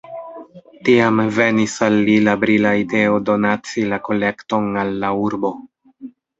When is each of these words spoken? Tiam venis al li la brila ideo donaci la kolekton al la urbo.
Tiam 0.87 1.21
venis 1.35 1.75
al 1.89 1.99
li 2.07 2.15
la 2.29 2.35
brila 2.45 2.73
ideo 2.85 3.21
donaci 3.29 3.87
la 3.95 4.03
kolekton 4.11 4.69
al 4.85 4.99
la 5.07 5.15
urbo. 5.31 5.57